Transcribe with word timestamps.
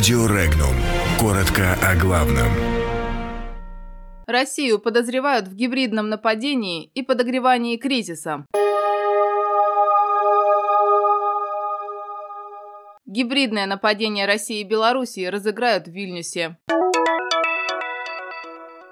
Радио 0.00 0.24
Регнум. 0.24 0.74
Коротко 1.20 1.74
о 1.74 1.94
главном. 1.94 2.48
Россию 4.26 4.78
подозревают 4.78 5.46
в 5.46 5.54
гибридном 5.54 6.08
нападении 6.08 6.86
и 6.94 7.02
подогревании 7.02 7.76
кризиса. 7.76 8.46
Гибридное 13.04 13.66
нападение 13.66 14.24
России 14.24 14.60
и 14.60 14.64
Белоруссии 14.64 15.26
разыграют 15.26 15.86
в 15.86 15.90
Вильнюсе. 15.90 16.56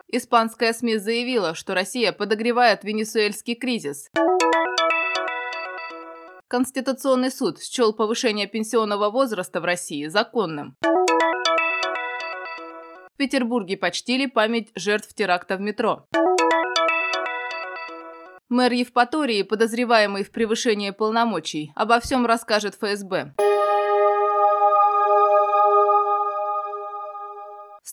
Испанская 0.09 0.75
СМИ 0.75 0.98
заявила, 0.98 1.54
что 1.54 1.72
Россия 1.72 2.12
подогревает 2.12 2.84
венесуэльский 2.84 3.54
кризис. 3.54 4.11
Конституционный 6.48 7.30
суд 7.30 7.62
счел 7.62 7.93
повышение 7.93 8.46
пенсионного 8.46 9.11
возраста 9.11 9.61
в 9.61 9.64
России 9.66 10.06
законным. 10.06 10.77
Петербурге 13.18 13.77
почтили 13.77 14.27
память 14.27 14.68
жертв 14.77 15.12
теракта 15.12 15.56
в 15.56 15.60
метро. 15.60 16.06
Мэр 18.48 18.72
Евпатории, 18.72 19.42
подозреваемый 19.42 20.24
в 20.24 20.30
превышении 20.30 20.91
полномочий, 20.91 21.72
обо 21.74 22.00
всем 22.00 22.24
расскажет 22.24 22.77
ФСБ. 22.77 23.34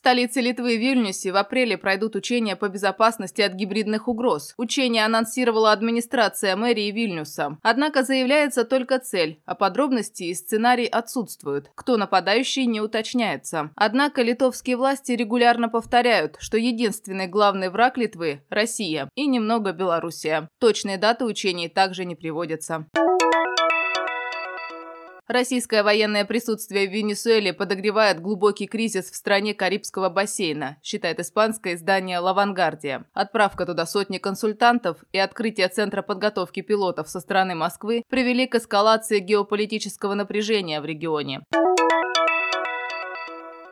Столице 0.05 0.39
Литвы 0.39 0.77
Вильнюсе 0.77 1.31
в 1.31 1.35
апреле 1.35 1.79
пройдут 1.79 2.15
учения 2.15 2.55
по 2.55 2.69
безопасности 2.69 3.41
от 3.41 3.53
гибридных 3.53 4.07
угроз. 4.07 4.53
Учение 4.55 5.03
анонсировала 5.03 5.71
администрация 5.71 6.55
мэрии 6.55 6.91
Вильнюса. 6.91 7.57
Однако 7.63 8.03
заявляется 8.03 8.65
только 8.65 8.99
цель, 8.99 9.41
а 9.45 9.55
подробности 9.55 10.21
и 10.21 10.35
сценарий 10.35 10.85
отсутствуют. 10.85 11.71
Кто 11.73 11.97
нападающий, 11.97 12.67
не 12.67 12.81
уточняется. 12.81 13.71
Однако 13.75 14.21
литовские 14.21 14.77
власти 14.77 15.13
регулярно 15.13 15.69
повторяют, 15.69 16.35
что 16.37 16.59
единственный 16.59 17.25
главный 17.25 17.69
враг 17.71 17.97
Литвы– 17.97 18.43
Россия 18.51 19.09
и 19.15 19.25
немного 19.25 19.71
Белоруссия. 19.71 20.49
Точные 20.59 20.99
даты 20.99 21.25
учений 21.25 21.67
также 21.67 22.05
не 22.05 22.13
приводятся. 22.13 22.85
Российское 25.27 25.81
военное 25.81 26.23
присутствие 26.23 26.87
в 26.87 26.91
Венесуэле 26.91 27.51
подогревает 27.51 28.21
глубокий 28.21 28.67
кризис 28.67 29.09
в 29.09 29.15
стране 29.15 29.55
Карибского 29.55 30.09
бассейна, 30.09 30.77
считает 30.83 31.19
испанское 31.19 31.73
издание 31.73 32.19
«Лавангардия». 32.19 33.05
Отправка 33.13 33.65
туда 33.65 33.87
сотни 33.87 34.19
консультантов 34.19 34.97
и 35.11 35.17
открытие 35.17 35.67
Центра 35.69 36.03
подготовки 36.03 36.61
пилотов 36.61 37.09
со 37.09 37.19
стороны 37.19 37.55
Москвы 37.55 38.03
привели 38.07 38.45
к 38.45 38.53
эскалации 38.53 39.17
геополитического 39.17 40.13
напряжения 40.13 40.79
в 40.79 40.85
регионе. 40.85 41.41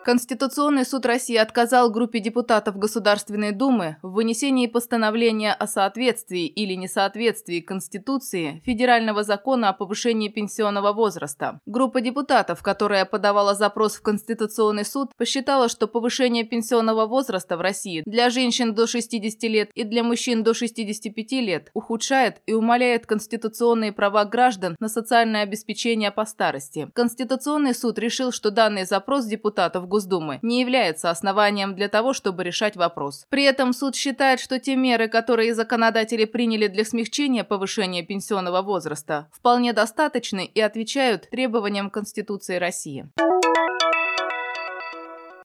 Конституционный 0.03 0.85
суд 0.85 1.05
России 1.05 1.37
отказал 1.37 1.89
группе 1.89 2.19
депутатов 2.19 2.77
Государственной 2.77 3.53
Думы 3.53 3.95
в 4.01 4.11
вынесении 4.11 4.67
постановления 4.67 5.53
о 5.53 5.65
соответствии 5.65 6.45
или 6.45 6.73
несоответствии 6.73 7.61
Конституции 7.61 8.61
федерального 8.65 9.23
закона 9.23 9.69
о 9.69 9.73
повышении 9.73 10.27
пенсионного 10.27 10.91
возраста. 10.91 11.61
Группа 11.65 12.01
депутатов, 12.01 12.61
которая 12.61 13.05
подавала 13.05 13.55
запрос 13.55 13.95
в 13.95 14.01
Конституционный 14.01 14.83
суд, 14.83 15.11
посчитала, 15.15 15.69
что 15.69 15.87
повышение 15.87 16.43
пенсионного 16.43 17.05
возраста 17.05 17.55
в 17.55 17.61
России 17.61 18.03
для 18.05 18.29
женщин 18.29 18.75
до 18.75 18.87
60 18.87 19.43
лет 19.43 19.69
и 19.73 19.85
для 19.85 20.03
мужчин 20.03 20.43
до 20.43 20.53
65 20.53 21.31
лет 21.31 21.69
ухудшает 21.73 22.41
и 22.45 22.53
умаляет 22.53 23.05
конституционные 23.05 23.93
права 23.93 24.25
граждан 24.25 24.75
на 24.81 24.89
социальное 24.89 25.43
обеспечение 25.43 26.11
по 26.11 26.25
старости. 26.25 26.89
Конституционный 26.93 27.73
суд 27.73 27.97
решил, 27.99 28.33
что 28.33 28.51
данный 28.51 28.83
запрос 28.83 29.25
депутатов 29.25 29.87
Госдумы 29.93 30.39
не 30.41 30.59
является 30.59 31.11
основанием 31.11 31.75
для 31.75 31.87
того, 31.87 32.13
чтобы 32.13 32.43
решать 32.43 32.75
вопрос. 32.75 33.27
При 33.29 33.43
этом 33.43 33.73
суд 33.73 33.95
считает, 33.95 34.39
что 34.39 34.59
те 34.59 34.75
меры, 34.75 35.07
которые 35.07 35.53
законодатели 35.53 36.25
приняли 36.25 36.65
для 36.65 36.83
смягчения 36.83 37.43
повышения 37.43 38.01
пенсионного 38.01 38.63
возраста, 38.63 39.27
вполне 39.31 39.71
достаточны 39.71 40.45
и 40.45 40.59
отвечают 40.61 41.29
требованиям 41.29 41.91
Конституции 41.91 42.55
России. 42.55 43.07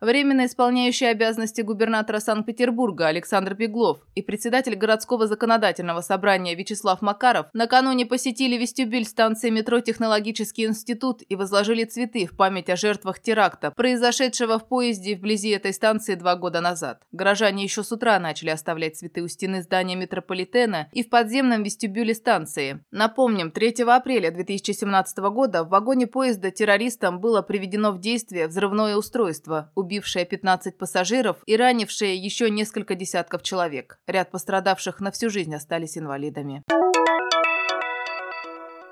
Временно 0.00 0.46
исполняющий 0.46 1.06
обязанности 1.06 1.60
губернатора 1.62 2.20
Санкт-Петербурга 2.20 3.08
Александр 3.08 3.54
Беглов 3.54 3.98
и 4.14 4.22
председатель 4.22 4.76
городского 4.76 5.26
законодательного 5.26 6.02
собрания 6.02 6.54
Вячеслав 6.54 7.02
Макаров 7.02 7.46
накануне 7.52 8.06
посетили 8.06 8.56
вестибюль 8.56 9.04
станции 9.04 9.50
метро 9.50 9.80
«Технологический 9.80 10.66
институт» 10.66 11.22
и 11.28 11.34
возложили 11.34 11.82
цветы 11.82 12.26
в 12.26 12.36
память 12.36 12.70
о 12.70 12.76
жертвах 12.76 13.18
теракта, 13.20 13.72
произошедшего 13.72 14.60
в 14.60 14.68
поезде 14.68 15.16
вблизи 15.16 15.50
этой 15.50 15.72
станции 15.72 16.14
два 16.14 16.36
года 16.36 16.60
назад. 16.60 17.02
Горожане 17.10 17.64
еще 17.64 17.82
с 17.82 17.90
утра 17.90 18.20
начали 18.20 18.50
оставлять 18.50 18.98
цветы 18.98 19.22
у 19.22 19.28
стены 19.28 19.62
здания 19.62 19.96
метрополитена 19.96 20.88
и 20.92 21.02
в 21.02 21.08
подземном 21.08 21.64
вестибюле 21.64 22.14
станции. 22.14 22.84
Напомним, 22.92 23.50
3 23.50 23.82
апреля 23.88 24.30
2017 24.30 25.18
года 25.18 25.64
в 25.64 25.70
вагоне 25.70 26.06
поезда 26.06 26.52
террористам 26.52 27.20
было 27.20 27.42
приведено 27.42 27.90
в 27.90 27.98
действие 28.00 28.46
взрывное 28.46 28.96
устройство– 28.96 29.72
убившая 29.88 30.26
15 30.26 30.76
пассажиров 30.76 31.38
и 31.46 31.56
ранившая 31.56 32.12
еще 32.12 32.50
несколько 32.50 32.94
десятков 32.94 33.42
человек. 33.42 33.98
Ряд 34.06 34.30
пострадавших 34.30 35.00
на 35.00 35.10
всю 35.10 35.30
жизнь 35.30 35.54
остались 35.54 35.96
инвалидами. 35.96 36.62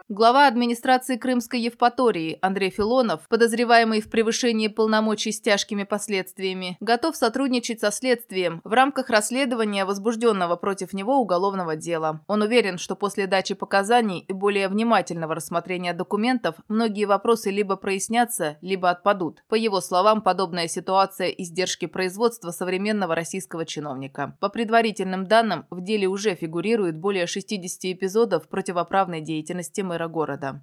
Глава 0.08 0.46
администрации 0.46 1.16
Крымской 1.16 1.58
Евпатории 1.62 2.38
Андрей 2.40 2.70
Филонов, 2.70 3.26
подозреваемый 3.28 4.00
в 4.00 4.08
превышении 4.08 4.68
полномочий 4.68 5.32
с 5.32 5.40
тяжкими 5.40 5.82
последствиями, 5.82 6.76
готов 6.78 7.16
сотрудничать 7.16 7.80
со 7.80 7.90
следствием 7.90 8.60
в 8.62 8.72
рамках 8.72 9.10
расследования 9.10 9.84
возбужденного 9.84 10.54
против 10.54 10.92
него 10.92 11.16
уголовного 11.18 11.74
дела. 11.74 12.20
Он 12.28 12.42
уверен, 12.42 12.78
что 12.78 12.94
после 12.94 13.26
дачи 13.26 13.54
показаний 13.56 14.20
и 14.20 14.32
более 14.32 14.68
внимательного 14.68 15.34
рассмотрения 15.34 15.92
документов 15.92 16.54
многие 16.68 17.06
вопросы 17.06 17.50
либо 17.50 17.74
прояснятся, 17.74 18.58
либо 18.60 18.90
отпадут. 18.90 19.42
По 19.48 19.56
его 19.56 19.80
словам, 19.80 20.22
подобная 20.22 20.68
ситуация– 20.68 21.28
издержки 21.36 21.86
производства 21.86 22.52
современного 22.52 23.16
российского 23.16 23.66
чиновника. 23.66 24.36
По 24.38 24.50
предварительным 24.50 25.26
данным, 25.26 25.66
в 25.68 25.80
деле 25.82 26.06
уже 26.06 26.36
фигурирует 26.36 26.96
более 26.96 27.26
60 27.26 27.86
эпизодов 27.86 28.48
противоправной 28.48 29.20
деятельности 29.20 29.80
мэра 29.80 29.95
мэра 29.96 30.08
города. 30.08 30.60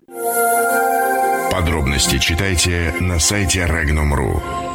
Подробности 1.52 2.20
читайте 2.20 2.94
на 3.00 3.20
сайте 3.20 3.62
Regnum.ru. 3.62 4.73